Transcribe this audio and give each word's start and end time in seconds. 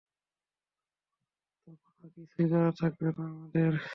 তখন 1.67 1.93
আর 1.97 2.09
কিছুই 2.15 2.45
করার 2.51 2.73
থাকবে 2.79 3.07
না 3.09 3.23
আমাদের। 3.29 3.71